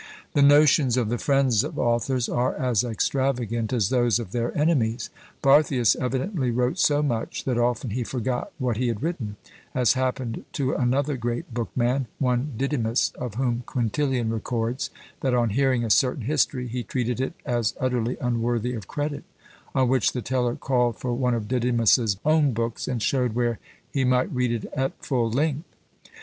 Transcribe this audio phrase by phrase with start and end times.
[0.33, 5.11] The notions of the friends of authors are as extravagant as those of their enemies.
[5.43, 9.35] Barthius evidently wrote so much, that often he forgot what he had written,
[9.75, 15.51] as happened to another great book man, one Didymus, of whom Quintilian records, that on
[15.51, 19.23] hearing a certain history, he treated it as utterly unworthy of credit;
[19.75, 23.59] on which the teller called for one of Didymus's own books, and showed where
[23.93, 25.67] he might read it at full length!